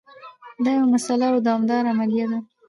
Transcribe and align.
دا 0.63 0.71
یوه 0.77 0.87
مسلسله 0.93 1.25
او 1.31 1.37
دوامداره 1.47 1.89
عملیه 1.93 2.25
ده. 2.31 2.39